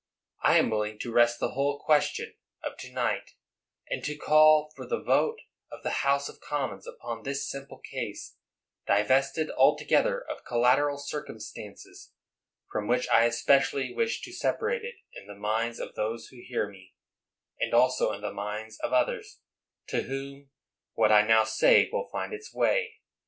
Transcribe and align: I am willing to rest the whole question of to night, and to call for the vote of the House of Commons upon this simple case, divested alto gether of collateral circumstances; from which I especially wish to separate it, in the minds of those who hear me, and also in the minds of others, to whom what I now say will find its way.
I 0.41 0.57
am 0.57 0.71
willing 0.71 0.97
to 0.97 1.11
rest 1.11 1.39
the 1.39 1.51
whole 1.51 1.77
question 1.79 2.33
of 2.63 2.75
to 2.77 2.91
night, 2.91 3.35
and 3.87 4.03
to 4.03 4.15
call 4.17 4.71
for 4.75 4.87
the 4.87 4.99
vote 4.99 5.37
of 5.71 5.83
the 5.83 5.91
House 6.01 6.27
of 6.27 6.39
Commons 6.41 6.87
upon 6.87 7.21
this 7.21 7.47
simple 7.47 7.77
case, 7.77 8.35
divested 8.87 9.51
alto 9.51 9.85
gether 9.85 10.19
of 10.19 10.43
collateral 10.43 10.97
circumstances; 10.97 12.13
from 12.71 12.87
which 12.87 13.07
I 13.09 13.25
especially 13.25 13.93
wish 13.93 14.23
to 14.23 14.33
separate 14.33 14.83
it, 14.83 14.95
in 15.13 15.27
the 15.27 15.35
minds 15.35 15.79
of 15.79 15.93
those 15.93 16.29
who 16.29 16.37
hear 16.47 16.67
me, 16.67 16.95
and 17.59 17.71
also 17.71 18.11
in 18.11 18.21
the 18.21 18.33
minds 18.33 18.79
of 18.79 18.93
others, 18.93 19.39
to 19.89 20.01
whom 20.01 20.49
what 20.93 21.11
I 21.11 21.21
now 21.21 21.43
say 21.43 21.87
will 21.91 22.09
find 22.11 22.33
its 22.33 22.51
way. 22.51 22.95